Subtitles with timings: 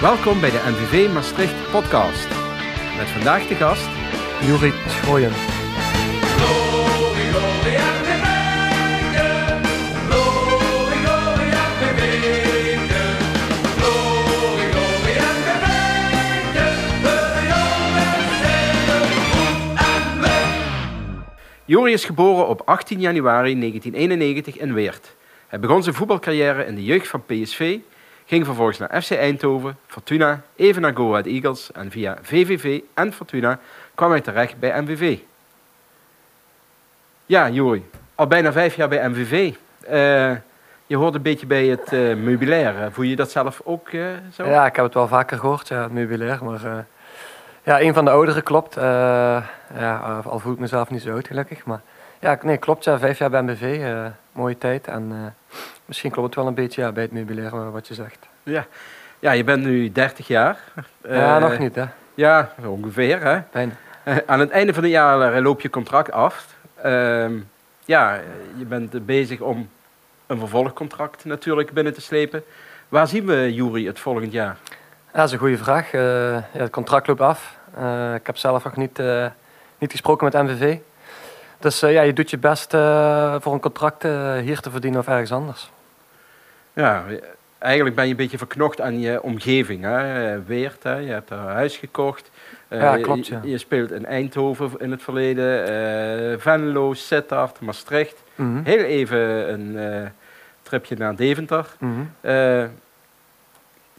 [0.00, 2.28] Welkom bij de NVV Maastricht podcast.
[2.96, 3.88] Met vandaag de gast
[4.40, 5.32] Juri Schooien.
[21.64, 25.16] Jori is geboren op 18 januari 1991 in Weert.
[25.46, 27.78] Hij begon zijn voetbalcarrière in de jeugd van PSV,
[28.26, 33.12] ging vervolgens naar FC Eindhoven, Fortuna, even naar Go Ahead Eagles en via VVV en
[33.12, 33.58] Fortuna
[33.94, 35.18] kwam hij terecht bij MVV.
[37.26, 39.54] Ja, Jori, al bijna vijf jaar bij MVV.
[39.80, 40.32] Eh,
[40.86, 42.82] je hoort een beetje bij het uh, meubilair.
[42.82, 43.88] Eh, voel je dat zelf ook
[44.32, 44.46] zo?
[44.46, 46.44] Ja, ik heb het wel vaker gehoord, ja, het meubilair.
[46.44, 46.86] Maar
[47.62, 48.74] ja, een van de ouderen klopt.
[48.74, 51.64] ja, al voel ik mezelf niet zo oud, gelukkig.
[51.64, 51.80] Maar
[52.20, 52.84] ja, nee, klopt.
[52.84, 53.90] Ja, vijf jaar bij MBV.
[54.32, 54.86] mooie tijd.
[54.86, 55.34] En
[55.84, 58.26] misschien klopt het wel een beetje ja, bij het meubilair, wat je zegt.
[58.42, 58.66] Ja.
[59.18, 60.58] ja, je bent nu 30 jaar.
[61.08, 61.84] ja, nog niet, hè?
[62.14, 63.40] Ja, ongeveer, hè?
[63.52, 63.72] Bijna.
[64.26, 66.54] aan het einde van het jaar loop je contract af.
[66.82, 67.32] Ehm,
[67.84, 68.20] ja,
[68.56, 69.68] je bent bezig om
[70.26, 72.44] een vervolgcontract natuurlijk binnen te slepen.
[72.88, 74.56] Waar zien we Jury het volgend jaar?
[75.12, 75.92] Ja, dat is een goede vraag.
[75.92, 77.58] Uh, ja, het contract loopt af.
[77.78, 79.26] Uh, ik heb zelf nog niet, uh,
[79.78, 80.78] niet gesproken met MVV.
[81.58, 82.70] Dus ja, je doet je best
[83.42, 84.02] voor een contract
[84.42, 85.70] hier te verdienen of ergens anders.
[86.72, 87.04] Ja,
[87.58, 89.82] eigenlijk ben je een beetje verknocht aan je omgeving.
[89.82, 90.42] Hè?
[90.42, 90.96] Weert, hè?
[90.96, 92.30] je hebt een huis gekocht.
[92.68, 93.26] Ja, klopt.
[93.26, 93.40] Ja.
[93.44, 98.22] Je, speelt in Eindhoven in het verleden, Venlo, Sittard, Maastricht.
[98.34, 99.78] Mm Heel even een
[100.62, 101.66] tripje naar Deventer.
[101.78, 102.10] Mm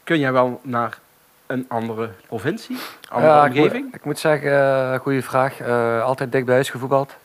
[0.04, 0.98] kun jij wel naar
[1.46, 2.78] een andere provincie,
[3.10, 3.88] andere ja, omgeving?
[3.88, 5.62] Ik, ik, moet zeggen, goede vraag.
[6.02, 7.16] altijd dik bij huis gevoetbald.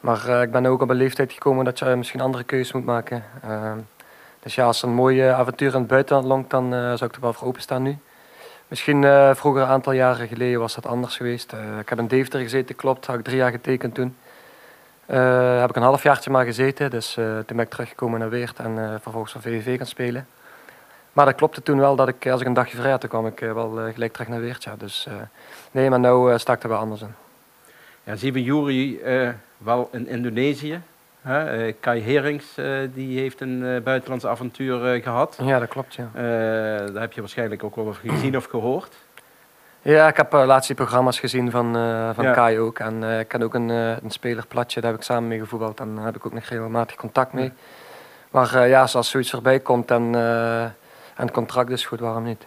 [0.00, 3.24] Maar ik ben ook op een leeftijd gekomen dat je misschien andere keuzes moet maken.
[4.40, 7.32] dus ja, als een mooie avontuur in het buitenland longt, dan zou ik er wel
[7.32, 7.98] voor openstaan nu.
[8.68, 11.52] Misschien uh, vroeger, een aantal jaren geleden, was dat anders geweest.
[11.52, 13.06] Uh, ik heb in Deventer gezeten, klopt.
[13.06, 14.16] Had ik drie jaar getekend toen.
[15.06, 16.90] Uh, heb ik een halfjaartje maar gezeten.
[16.90, 20.26] Dus toen ben ik teruggekomen naar Weert en vervolgens van VVV gaan spelen.
[21.12, 23.26] Maar dat klopte toen wel dat ik, als ik een dagje vrij had, dan kwam
[23.26, 24.64] ik wel gelijk terug naar Weert.
[24.64, 24.74] Ja.
[24.78, 25.08] Dus
[25.70, 27.14] nee, maar nu sta ik er wel anders in.
[28.04, 29.00] Ja, zien we Jury
[29.58, 30.80] wel in Indonesië?
[31.20, 31.66] Hè?
[31.66, 35.38] Uh, Kai Herings uh, die heeft een uh, buitenlands avontuur gehad.
[35.42, 35.94] Ja, dat klopt.
[35.94, 36.08] Ja.
[36.92, 38.94] daar heb je waarschijnlijk ook wel gezien of gehoord.
[39.82, 41.72] Ja, ik heb laatst die programma's gezien van,
[42.14, 42.32] van ja.
[42.32, 42.78] Kai ook.
[42.78, 45.80] En ik ken ook een, een speler, Platje, daar heb ik samen mee gevoetbald.
[45.80, 47.52] En daar heb ik ook nog regelmatig contact mee.
[48.30, 50.72] Maar ja, als zoiets erbij komt en, en
[51.14, 52.46] het contract is goed, waarom niet?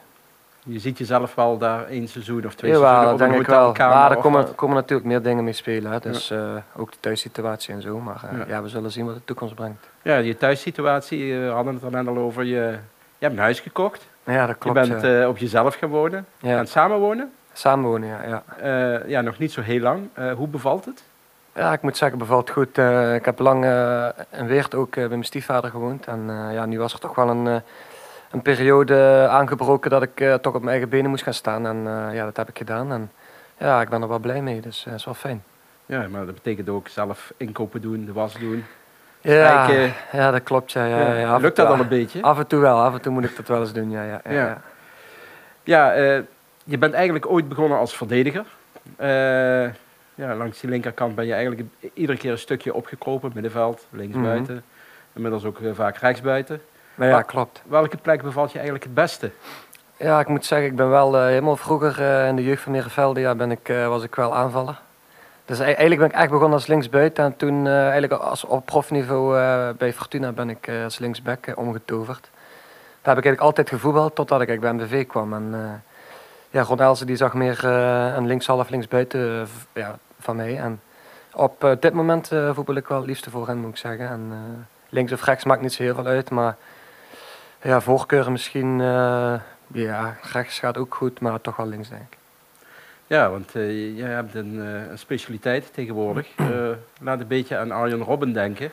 [0.70, 3.74] Je ziet jezelf wel daar één seizoen of twee ja, seizoenen op denk ik wel.
[3.78, 5.92] Maar er komen, komen natuurlijk meer dingen mee spelen.
[5.92, 6.00] Hè.
[6.00, 6.36] Dus ja.
[6.36, 8.00] uh, ook de thuissituatie en zo.
[8.00, 8.46] Maar uh, ja.
[8.48, 8.62] ja.
[8.62, 9.90] we zullen zien wat de toekomst brengt.
[10.02, 12.44] Ja, je thuissituatie, we hadden het er net al over.
[12.44, 12.56] Je,
[13.18, 14.08] je hebt een huis gekocht.
[14.24, 14.86] Ja, dat klopt.
[14.86, 16.26] Je bent uh, op jezelf gaan wonen.
[16.40, 16.58] Ja.
[16.58, 17.32] En samenwonen.
[17.54, 18.44] Samenwonen, ja.
[18.62, 20.08] Ja, ja nog niet zo heel lang.
[20.36, 21.04] hoe bevalt het?
[21.56, 22.78] Ja, ik moet zeggen, bevalt goed.
[23.16, 23.66] ik heb lang
[24.32, 26.06] in Weert ook bij mijn stiefvader gewoond.
[26.06, 27.62] En ja, nu was er toch wel een
[28.32, 31.66] een periode aangebroken dat ik uh, toch op mijn eigen benen moest gaan staan.
[31.66, 32.92] En uh, ja, dat heb ik gedaan.
[32.92, 33.12] En
[33.58, 35.44] ja, ik ben er wel blij mee, dus dat uh, is wel fijn.
[35.86, 38.66] Ja, maar dat betekent ook zelf inkopen doen, de was doen.
[39.22, 39.94] Ja, strijken.
[40.12, 40.72] ja dat klopt.
[40.72, 41.38] Ja, ja, ja.
[41.38, 42.22] Lukt dat al een beetje?
[42.22, 43.92] Af en toe wel, af en toe moet ik dat wel eens doen.
[43.92, 44.62] Ja, ja, ja, ja.
[45.64, 46.24] ja
[46.64, 48.46] je bent eigenlijk ooit begonnen als verdediger.
[50.16, 54.54] ja, langs die linkerkant ben je eigenlijk iedere keer een stukje opgekropen, middenveld, linksbuiten.
[54.54, 55.14] Mm -hmm.
[55.14, 56.62] Inmiddels ook vaak rechtsbuiten.
[57.00, 57.62] Nou ja, klopt.
[57.68, 59.32] Welke plek bevalt je eigenlijk het beste?
[59.98, 62.72] Ja, ik moet zeggen, ik ben wel uh, helemaal vroeger uh, in de jeugd van
[62.72, 64.80] Merenvelde ja, ben ik, uh, was ik wel aanvaller.
[65.46, 69.38] Dus eigenlijk ben ik echt begonnen als linksbuiten en toen eigenlijk als op profniveau
[69.74, 72.30] bij Fortuna ben ik als linksback omgetoverd.
[73.02, 75.34] Daar heb ik eigenlijk altijd gevoetbald totdat ik bij MBV kwam.
[75.34, 75.82] En
[76.50, 77.66] ja, Ron Elsen die zag meer
[78.16, 80.60] een linkshalf, linksbuiten ja, van mij.
[80.60, 80.82] En
[81.34, 84.10] op dit moment voetbal ik wel het liefste voor hen, moet ik zeggen.
[84.10, 84.32] En,
[84.90, 86.56] links of rechts maakt niet zo heel veel uit, maar
[87.62, 89.34] ja, voorkeur misschien, uh,
[89.68, 92.18] ja, rechts gaat ook goed, maar toch wel links denk ik.
[93.08, 96.28] Ja, want uh, jij hebt een, uh, een, specialiteit tegenwoordig.
[97.02, 98.72] laat een beetje aan Arjen Robben denken.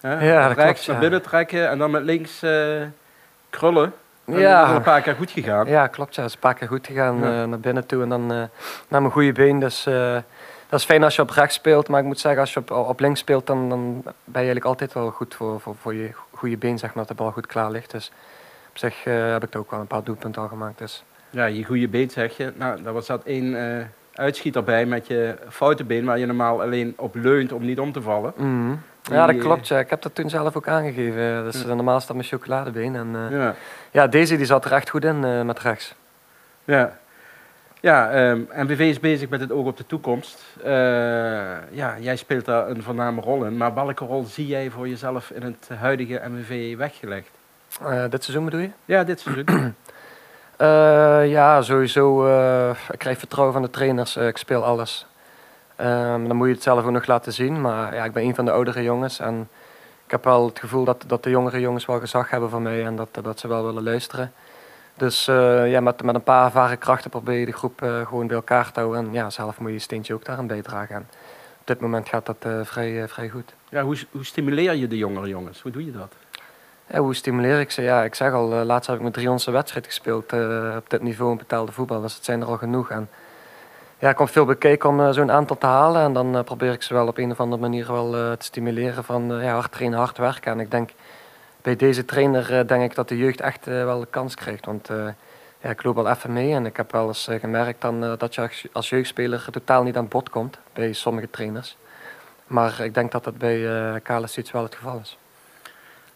[0.00, 2.40] Ja, rechts klopt, naar binnen trekken en dan met links
[3.50, 3.92] krullen.
[4.24, 4.60] En ja.
[4.60, 5.66] dat is een paar keer goed gegaan.
[5.66, 6.14] Ja, klopt.
[6.14, 6.22] Ja.
[6.22, 7.46] Het is een paar keer goed gegaan ja.
[7.46, 8.50] naar binnen toe en dan naar
[8.88, 9.60] mijn goede been.
[9.60, 9.84] Dus
[10.68, 11.88] dat is fijn als je op rechts speelt.
[11.88, 14.66] Maar ik moet zeggen, als je op, op links speelt, dan, dan ben je eigenlijk
[14.66, 17.46] altijd wel goed voor, voor, voor je goede been, zeg maar, dat de bal goed
[17.46, 17.90] klaar ligt.
[17.90, 18.12] Dus
[18.68, 20.78] op zich uh, heb ik er ook wel een paar doelpunten al gemaakt.
[20.78, 21.04] Dus.
[21.30, 22.52] Ja, je goede been zeg je.
[22.56, 23.84] Nou, daar was dat één uh,
[24.14, 27.92] uitschieter bij met je foute been, waar je normaal alleen op leunt om niet om
[27.92, 28.32] te vallen.
[28.36, 28.80] -hmm.
[29.02, 29.68] Ja, dat klopt.
[29.68, 29.78] Ja.
[29.78, 31.44] Ik heb dat toen zelf ook aangegeven.
[31.44, 31.74] Dus ja.
[31.74, 32.96] normaal staat mijn chocoladebeen.
[32.96, 33.54] En, uh, ja.
[33.90, 34.06] ja.
[34.06, 35.94] deze die zat er echt goed in met rechts.
[36.64, 36.98] Ja,
[37.86, 40.44] ja um, MVV is bezig met het oog op de toekomst.
[40.58, 40.64] Uh,
[41.70, 43.56] ja, jij speelt daar een voorname rol in.
[43.56, 47.30] Maar welke rol zie jij voor jezelf in het huidige MVV weggelegd?
[47.82, 48.70] Uh, dit seizoen bedoel je?
[48.84, 49.74] Ja, dit seizoen.
[50.60, 52.26] uh, ja, sowieso.
[52.70, 54.16] ik krijg vertrouwen van de trainers.
[54.16, 55.06] ik speel alles.
[55.80, 57.60] Um, dan moet je het zelf ook nog laten zien.
[57.60, 59.18] Maar ja, ik ben een van de oudere jongens.
[59.18, 59.48] En
[60.04, 62.84] ik heb wel het gevoel dat, dat de jongere jongens wel gezag hebben van mij.
[62.84, 64.32] En dat, dat ze wel willen luisteren.
[64.96, 68.26] Dus uh, ja, met, met een paar ervaren krachten probeer je de groep uh, gewoon
[68.26, 69.04] bij elkaar te houden.
[69.04, 70.94] En ja, zelf moet je je steentje ook daarin bijdragen.
[70.94, 71.08] En
[71.60, 73.54] op dit moment gaat dat uh, vrij, vrij goed.
[73.68, 75.60] Ja, hoe, hoe stimuleer je de jongere jongens?
[75.62, 76.12] Hoe doe je dat?
[76.86, 77.82] Ja, hoe stimuleer ik ze?
[77.82, 80.32] Ja, ik zeg al, laatst heb ik met 300 wedstrijd gespeeld
[80.76, 82.00] op dit niveau in betaalde voetbal.
[82.00, 82.90] Dus het zijn er al genoeg.
[82.90, 83.08] En
[83.98, 86.02] ja, ik kom veel bekeken om zo'n aantal te halen.
[86.02, 89.40] En dan probeer ik ze wel op een of andere manier wel te stimuleren van
[89.42, 90.52] ja, hard trainen, hard werken.
[90.52, 90.90] En ik denk
[91.66, 94.64] bij deze trainer uh, denk ik dat de jeugd echt uh, wel de kans krijgt.
[94.64, 95.08] Want uh,
[95.60, 98.48] ja, ik loop al even mee en ik heb wel eens gemerkt dan, dat je
[98.72, 101.76] als jeugdspeler totaal niet aan bod komt bij sommige trainers.
[102.46, 103.58] Maar ik denk dat dat bij
[104.08, 105.18] uh, iets wel het geval is.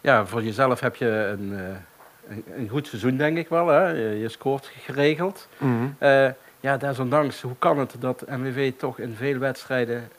[0.01, 1.51] Ja, voor jezelf heb je een,
[2.27, 3.67] een, een goed seizoen denk ik wel.
[3.67, 3.87] Hè?
[3.87, 5.47] Je, je scoort geregeld.
[5.57, 6.35] Mm -hmm.
[6.59, 10.09] ja, desondanks, hoe kan het dat MWV toch in veel wedstrijden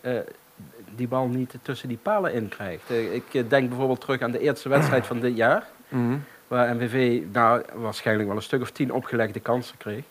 [0.96, 2.90] die bal niet tussen die palen in krijgt.
[2.90, 5.66] Eh, ik eh, denk bijvoorbeeld terug aan de eerste wedstrijd van dit jaar.
[5.88, 6.16] Mhm.
[6.48, 10.04] Waar MVV nou, waarschijnlijk wel een stuk of tien opgelegde kansen kreeg.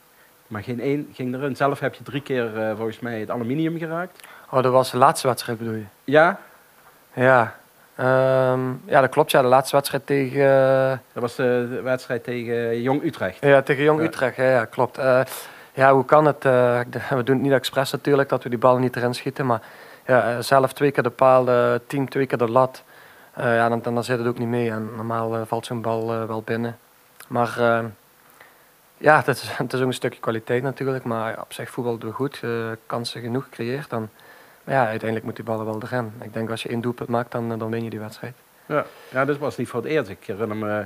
[0.47, 1.55] Maar geen één ging erin.
[1.55, 4.27] Zelf heb je drie keer uh, volgens mij het aluminium geraakt.
[4.49, 5.83] Oh, dat was de laatste wedstrijd bedoel je?
[6.03, 6.39] Ja.
[7.13, 7.55] Ja.
[7.99, 9.31] Um, ja, dat klopt.
[9.31, 11.01] Ja, de laatste wedstrijd tegen...
[11.13, 13.37] Dat was de, wedstrijd tegen Jong Utrecht.
[13.41, 14.35] Ja, tegen Jong Utrecht.
[14.35, 14.97] Ja, ja klopt.
[14.97, 15.21] Uh,
[15.73, 16.43] ja, hoe kan het?
[17.17, 19.45] We doen het niet expres natuurlijk dat we die bal niet erin schieten.
[19.45, 19.61] Maar
[20.11, 21.45] ja, eh, zelf twee keer de paal,
[21.87, 22.83] team twee keer de lat.
[23.39, 24.69] Uh, ja, dan, dan zit het ook niet mee.
[24.69, 26.77] En normaal valt zo'n bal wel binnen.
[27.27, 27.59] Maar
[28.97, 31.03] ja, het is, het is ook een stukje kwaliteit natuurlijk.
[31.03, 32.41] Maar op zich voetbal doen we goed.
[32.85, 33.89] kansen genoeg gecreëerd.
[33.89, 34.09] Dan,
[34.63, 36.13] maar ja, uiteindelijk moet die ballen wel erin.
[36.21, 38.35] Ik denk als je één doelpunt maakt, dan, dan win je die wedstrijd.
[38.65, 40.09] Ja, ja dat was niet voor het eerst.
[40.09, 40.85] Ik herinner me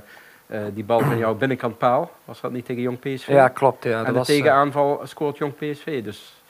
[0.74, 2.12] die bal van jouw binnenkant paal.
[2.26, 3.28] Was dat niet tegen Jong PSV?
[3.28, 3.84] Ja, klopt.
[3.84, 6.04] Ja, en de was, tegenaanval scoort Jong PSV.
[6.04, 6.44] Dus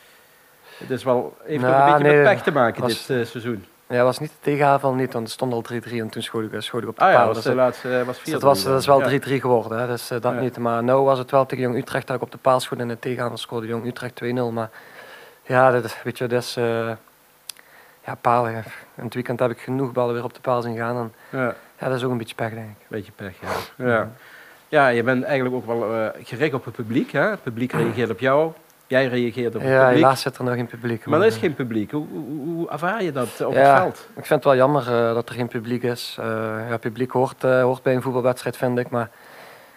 [0.77, 3.17] het is wel, heeft nou, ook een beetje nee, met pech te maken was, dit
[3.17, 3.65] uh, seizoen.
[3.87, 6.61] Ja, was niet de tegenhavel niet, want het stond al 3-3 en toen schoot ik,
[6.61, 7.19] schoot ik op de ah, paal.
[7.19, 9.19] Ja, was, dus, de laatste, was 4 dus dat, was, dat is wel 3-3 ja.
[9.19, 10.39] geworden, hè, dus uh, dat ja.
[10.39, 10.57] niet.
[10.57, 12.87] Maar nu was het wel tegen Jong Utrecht dat ik op de paal schoot en
[12.87, 14.27] de tegenhavel scoorde Jong Utrecht 2-0.
[14.53, 14.69] Maar
[15.43, 16.57] ja, dat, weet je, dat is...
[16.57, 16.91] Uh,
[18.05, 18.47] ja, paal.
[18.47, 18.63] In
[18.95, 20.97] het weekend heb ik genoeg ballen weer op de paal zien gaan.
[20.97, 21.55] En, ja.
[21.79, 22.85] ja, dat is ook een beetje pech, denk ik.
[22.87, 23.85] Beetje pech, ja.
[23.85, 24.11] ja.
[24.67, 27.11] Ja, je bent eigenlijk ook wel uh, gericht op het publiek.
[27.11, 27.29] Hè?
[27.29, 28.51] Het publiek reageert op jou.
[28.87, 29.95] Jij reageert op het ja, publiek.
[29.95, 31.05] helaas zit er nog geen publiek.
[31.05, 31.91] Maar er is geen publiek.
[31.91, 34.07] Hoe, hoe, hoe ervaar je dat op het veld?
[34.15, 36.17] Ik vind het wel jammer uh, dat er geen publiek is.
[36.19, 36.25] Uh,
[36.69, 38.89] ja, publiek hoort, uh, hoort bij een voetbalwedstrijd, vind ik.
[38.89, 39.09] Maar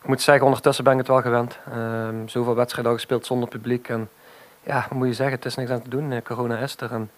[0.03, 1.59] ik moet zeggen, ondertussen ben ik het wel gewend.
[1.73, 3.89] Ehm, zoveel wedstrijden al gespeeld zonder publiek.
[3.89, 4.09] En
[4.63, 6.23] ja, moet je zeggen, het is niks aan te doen.
[6.23, 6.93] corona is er.
[6.93, 7.11] En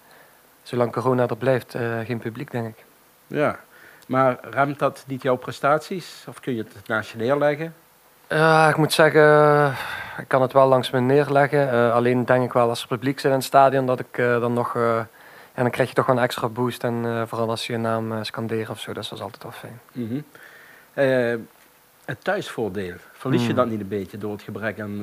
[0.62, 2.84] zolang corona er blijft, geen publiek, denk ik.
[3.26, 3.58] Ja,
[4.06, 6.24] maar remt dat niet jouw prestaties?
[6.28, 7.74] Of kun je het naast je neerleggen?
[8.30, 9.68] Ja, ik moet zeggen,
[10.18, 11.74] ik kan het wel langs me neerleggen.
[11.74, 14.40] Uh, alleen denk ik wel als er publiek zit in het stadion dat ik uh,
[14.40, 14.74] dan nog.
[14.74, 14.98] Uh,
[15.54, 16.84] en dan krijg je toch wel een extra boost.
[16.84, 19.80] En vooral als je je naam scandeert of zo, dus dat is altijd wel fijn.
[19.92, 21.46] Mm -hmm.
[22.04, 23.54] het thuisvoordeel, verlies je mm.
[23.54, 25.00] dat niet een beetje door het gebrek aan.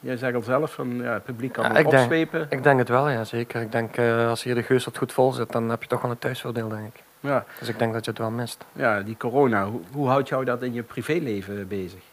[0.00, 2.38] jij zegt al zelf van ja, het publiek kan ja, ik opzwepen.
[2.38, 3.60] Denk, ik denk het wel, ja zeker.
[3.60, 3.98] Ik denk
[4.28, 6.68] als hier de geus wat goed vol zit, dan heb je toch wel een thuisvoordeel,
[6.68, 7.02] denk ik.
[7.20, 7.44] Ja.
[7.58, 8.64] Dus ik denk dat je het wel mist.
[8.72, 12.10] Ja, die corona, hoe, hoe houdt jou dat in je privéleven bezig?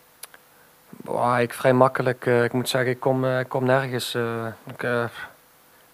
[1.04, 2.26] Boah, ik vrij makkelijk.
[2.26, 4.16] Uh, ik moet zeggen, ik kom, uh, ik kom nergens.
[4.16, 4.82] Uh, ik,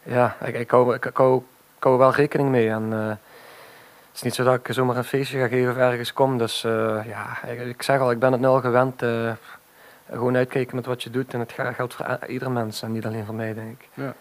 [0.04, 2.70] ja, ik, ik, hou, ik, ik, ik wel rekening mee.
[2.70, 3.18] En, het
[4.14, 6.38] is niet zo dat ik zomaar een feestje ga geven of ergens kom.
[6.38, 6.62] Dus
[7.06, 9.04] ja, ik, ik, zeg al, ik ben het nu al gewend.
[10.12, 11.34] gewoon uitkijken met wat je doet.
[11.34, 13.88] En het geldt voor ieder mens en niet alleen voor mij, denk ik.
[13.94, 14.14] Ja.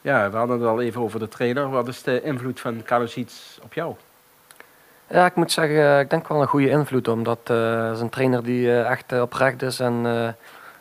[0.00, 1.70] ja, we hadden het al even over de trainer.
[1.70, 3.30] Wat is de invloed van Kalosic
[3.62, 3.94] op jou?
[5.08, 7.08] Ja, ik moet zeggen, ik denk wel een goede invloed.
[7.08, 10.04] Omdat uh, is een trainer die uh, echt oprecht is en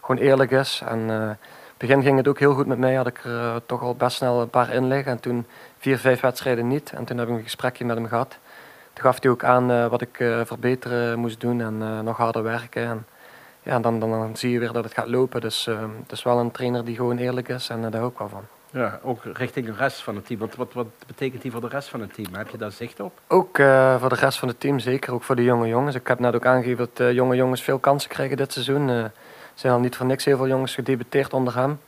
[0.01, 0.81] gewoon eerlijk is.
[0.87, 1.37] En in het
[1.77, 2.93] begin ging het ook heel goed met mij.
[2.93, 5.11] Had ik er toch al best snel een paar in liggen.
[5.11, 5.45] En toen
[5.77, 6.91] vier, vijf wedstrijden niet.
[6.91, 8.37] En toen heb ik een gesprekje met hem gehad.
[8.93, 12.83] Toen gaf hij ook aan wat ik verbeteren moest doen en nog harder werken.
[12.85, 13.05] En
[13.63, 15.41] ja, dan, dan, dan, zie je weer dat het gaat lopen.
[15.41, 15.65] Dus
[16.01, 18.43] het is wel een trainer die gewoon eerlijk is en daar hou ik wel van.
[18.75, 20.39] Ja, ook richting de rest van het team.
[20.39, 22.33] Wat, wat, wat betekent die voor de rest van het team?
[22.33, 23.19] Heb je daar zicht op?
[23.27, 25.13] Ook uh, voor de rest van het team, zeker.
[25.13, 25.95] Ook voor de jonge jongens.
[25.95, 28.87] Ik heb net ook aangegeven dat uh, jonge jongens veel kansen krijgen dit seizoen.
[28.87, 29.11] Uh, er
[29.53, 31.79] zijn al niet voor niks heel veel jongens gedebuteerd onder hem.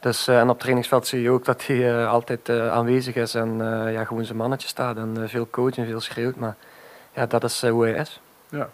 [0.00, 3.56] Dus, en op trainingsveld zie je ook dat hij altijd aanwezig is en
[3.92, 4.96] ja, gewoon zijn mannetje staat.
[4.96, 6.36] En veel coacht en veel schreeuwt.
[6.36, 6.56] Maar
[7.12, 8.20] ja, dat is hoe hij is.
[8.48, 8.68] Ja.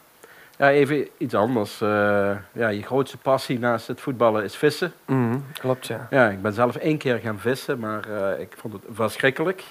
[0.61, 1.81] Ja, even iets anders.
[1.81, 4.93] Eh, ja, je grootste passie naast het voetballen is vissen.
[5.07, 6.07] Mhm, klopt, ja.
[6.11, 9.62] Ja, ik ben zelf één keer gaan vissen, maar eh, ik vond het verschrikkelijk.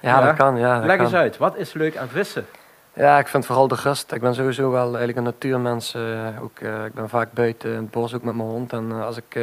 [0.00, 0.26] Ja, Ja.
[0.26, 0.76] dat kan, ja.
[0.76, 1.04] dat Leg kan.
[1.04, 2.46] eens uit, wat is leuk aan vissen?
[2.92, 4.12] Ja, ik vind vooral de rust.
[4.12, 5.94] Ik ben sowieso wel eigenlijk een natuurmens.
[5.94, 6.02] eh,
[6.42, 8.72] ook, ik ben vaak buiten in het bos, ook met mijn hond.
[8.72, 9.38] En als ik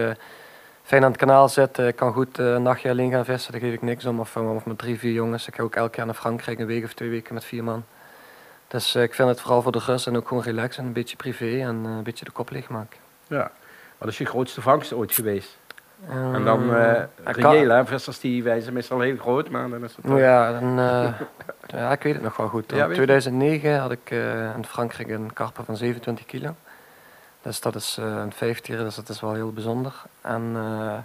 [0.83, 3.51] fijn aan het kanaal zit, ik kan goed een nachtje alleen gaan vissen.
[3.51, 4.19] Daar geef ik niks om.
[4.19, 5.47] Of, of met drie, vier jongens.
[5.47, 7.83] Ik ga ook elk jaar naar Frankrijk, een week of twee weken met vier man.
[8.73, 10.85] Dus eh, ik vind het vooral voor de rust en ook gewoon relaxen.
[10.85, 12.99] Een beetje privé en eh, een beetje de kop leegmaken.
[13.27, 13.51] Ja.
[13.97, 15.57] Wat is je grootste vangst ooit geweest?
[16.09, 17.85] En dan Eh, eh kan- reëel, hè?
[17.85, 20.05] Vissers die wij zijn meestal heel groot, maar dan is het...
[20.05, 21.13] Nou ja, dan, eh,
[21.79, 22.71] ja, ik weet het nog wel goed.
[22.71, 22.93] In weet je?
[22.93, 26.55] 2009 had ik eh, in Frankrijk een karper van 27 kilo.
[27.41, 29.93] Dus dat is eh, een 50 dus dat is wel heel bijzonder.
[30.21, 30.97] En eh,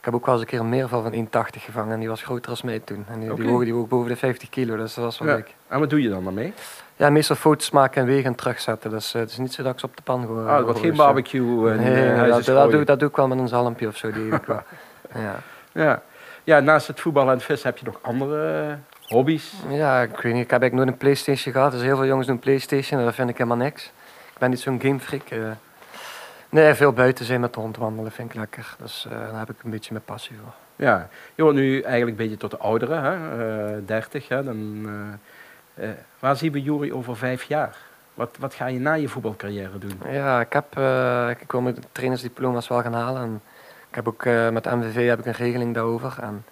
[0.00, 2.22] ik heb ook wel eens een keer een meerval van 1,80 gevangen en die was
[2.22, 3.04] groter als mij toen.
[3.08, 3.64] En die, Oké.
[3.64, 5.34] die, boven de 50 kilo, dus dat was wel Ja.
[5.34, 5.54] leuk.
[5.68, 6.52] En wat doe je dan daarmee?
[6.96, 8.90] Ja, meestal foto's maken en wegen en terugzetten.
[8.90, 10.46] Dus eh, het is niet zo dat ik ze op de pan gooi.
[10.46, 11.70] Ah, het wordt geen barbecue.
[11.70, 12.86] en, Nee, eh, dat, doe, gooien.
[12.86, 14.10] dat doe ik wel met een zalmpje of zo.
[14.12, 14.62] Die eet ik wel.
[15.14, 15.36] Ja.
[15.72, 16.02] Ja.
[16.44, 19.52] ja, naast het voetballen en vissen heb je nog andere hobby's?
[19.68, 20.44] Ja, ik weet niet.
[20.44, 21.72] Ik heb eigenlijk nooit een Playstation gehad.
[21.72, 23.84] Dus heel veel jongens doen Playstation en dat vind ik helemaal niks.
[24.32, 25.22] Ik ben niet zo'n gamefreak.
[25.28, 25.38] eh.
[26.50, 28.74] Nee, veel buiten zijn met de hond wandelen vind ik lekker.
[28.78, 30.54] Dus eh, daar heb ik een beetje mijn passie voor.
[30.76, 33.76] Ja, je wordt nu eigenlijk een beetje tot de ouderen, hè?
[33.76, 34.28] eh 30.
[34.28, 34.44] Hè?
[34.44, 34.88] Dan,
[35.74, 37.76] eh, eh, waar zien we Jury over vijf jaar?
[38.14, 40.00] Wat, wat ga je na je voetbalcarrière doen?
[40.10, 43.22] Ja, ik, heb, eh, ik wil mijn trainersdiploma's wel gaan halen.
[43.22, 43.40] En
[43.88, 46.18] ik heb ook eh, met MVV heb ik een regeling daarover.
[46.20, 46.44] En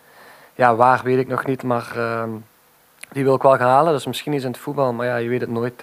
[0.54, 2.30] ja, waar weet ik nog niet, maar ehm,
[3.12, 3.92] die wil ik wel gaan halen.
[3.92, 5.82] Dus misschien is in het voetbal, maar ja, je weet het nooit.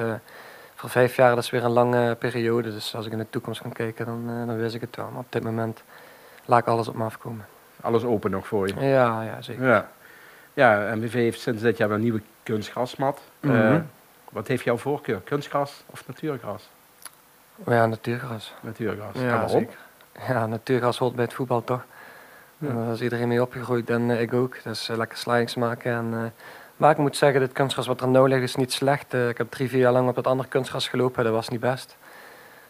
[0.86, 0.92] Eh.
[0.92, 2.72] vijf jaar dat is weer een lange periode.
[2.72, 5.10] Dus als ik in de toekomst kan kijken, dan, eh, dan wist ik het wel.
[5.10, 5.84] Maar op dit moment
[6.46, 7.46] laat ik alles op me afkomen.
[7.82, 8.74] Alles open nog voor je.
[8.80, 9.68] Ja, ja zeker.
[9.68, 9.90] Ja.
[10.54, 13.20] Ja, MVV heeft sinds dit jaar een nieuwe kunstgrasmat.
[13.40, 13.82] Eh, Mhm.
[14.32, 15.20] wat heeft jouw voorkeur?
[15.22, 16.70] Kunstgras of natuurgras?
[17.66, 18.54] Ja, natuurgras.
[18.62, 19.16] Natuurgras.
[19.16, 19.50] Ja, waarom?
[19.50, 19.78] zeker.
[20.28, 21.86] Ja, natuurgras hoort bij het voetbal toch?
[22.58, 22.74] Ja.
[22.74, 24.64] Daar is iedereen mee opgegroeid en eh, ik ook.
[24.64, 25.92] Dus eh, lekker slidings maken.
[25.94, 26.20] En, eh,
[26.78, 29.14] maar ik moet zeggen, dit kunstgras wat er nou ligt is niet slecht.
[29.14, 31.24] Eh, ik heb drie, vier jaar lang op dat andere kunstgras gelopen.
[31.24, 31.98] Dat was niet best.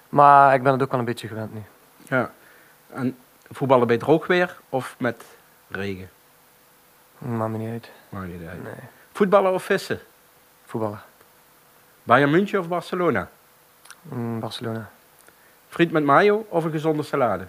[0.09, 1.63] Maar ik ben het ook wel een beetje gewend nu.
[2.07, 2.31] Ja.
[2.93, 3.17] En
[3.51, 5.23] voetballen bij droog weer of met
[5.67, 6.09] regen?
[7.17, 7.89] Maakt me niet uit.
[8.09, 8.63] Maakt niet uit.
[8.63, 8.73] Nee.
[9.11, 9.99] Voetballen of vissen?
[10.65, 11.01] Voetballen.
[12.03, 13.29] Bayern München of Barcelona?
[14.01, 14.89] Mm, Barcelona.
[15.69, 17.45] Friet met mayo of een gezonde salade?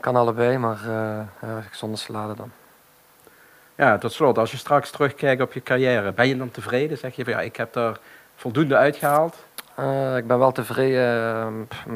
[0.00, 2.52] Kan allebei, maar eh ja, zonder salade dan.
[3.80, 6.98] Ja, tot slot, als je straks terugkijkt op je carrière, ben je dan tevreden?
[6.98, 8.00] Zeg je van ja, ik heb er
[8.34, 9.36] voldoende uitgehaald?
[9.74, 11.92] Eh, ik ben wel tevreden eh, pff, m,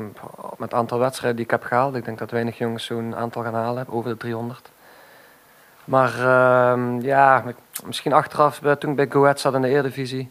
[0.56, 1.94] met het aantal wedstrijden die ik heb gehaald.
[1.94, 4.70] Ik denk dat weinig jongens zo'n aantal gaan halen, over de 300.
[5.84, 7.44] Maar ehm, ja,
[7.86, 10.30] misschien achteraf, eh, toen ik bij Go Ahead zat in de Eredivisie,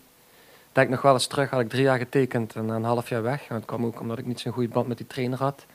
[0.71, 3.23] denk ik nog wel eens terug, had ik drie jaar getekend en een half jaar
[3.23, 3.47] weg.
[3.47, 5.65] En dat kwam ook omdat ik niet zo'n goede band met die trainer had.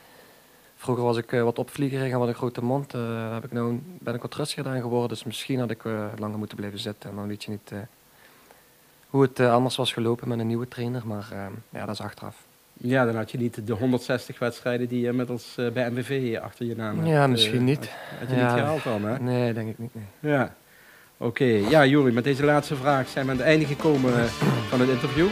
[0.80, 2.90] Vroeger was ik eh, wat opvliegerig en wat een grote mond.
[2.90, 6.04] Daar heb ik nou, ben ik wat rustiger aan geworden, dus misschien had ik eh,
[6.18, 7.10] langer moeten blijven zitten.
[7.10, 7.72] En dan weet je niet
[9.10, 11.26] hoe het anders was gelopen met een nieuwe trainer, maar
[11.70, 12.36] ja, dat is achteraf.
[12.80, 16.66] Ja, dan had je niet de 160 wedstrijden die je inmiddels eh, bij MVV achter
[16.66, 17.08] je naam hebt.
[17.08, 17.78] Ja, misschien niet.
[17.78, 18.50] Had, had je Ja.
[18.52, 19.18] niet gehaald dan, hè?
[19.18, 19.94] Nee, denk ik niet.
[19.94, 20.32] Nee.
[20.32, 20.54] Ja.
[21.16, 24.28] Oké, ja Juri, met deze laatste vraag zijn we aan het einde gekomen
[24.68, 25.28] van het interview.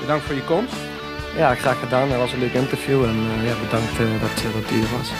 [0.00, 0.74] Bedankt voor je komst.
[1.36, 2.08] Ja, graag gedaan.
[2.08, 4.88] Dat was een leuk interview en eh, ja, bedankt eh, dat, eh, dat u er
[4.98, 5.12] was.